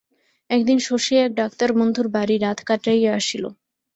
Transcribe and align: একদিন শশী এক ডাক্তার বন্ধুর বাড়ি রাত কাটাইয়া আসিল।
একদিন 0.49 0.77
শশী 0.79 1.13
এক 1.17 1.31
ডাক্তার 1.33 1.69
বন্ধুর 1.77 2.07
বাড়ি 2.15 2.35
রাত 2.37 2.59
কাটাইয়া 2.67 3.11
আসিল। 3.19 3.43